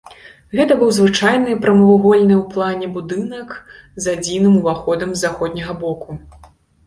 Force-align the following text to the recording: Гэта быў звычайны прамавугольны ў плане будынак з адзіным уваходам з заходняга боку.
Гэта 0.59 0.75
быў 0.77 0.91
звычайны 0.99 1.57
прамавугольны 1.65 2.35
ў 2.37 2.39
плане 2.55 2.87
будынак 2.97 3.49
з 4.05 4.17
адзіным 4.17 4.57
уваходам 4.61 5.09
з 5.15 5.23
заходняга 5.27 5.73
боку. 5.85 6.09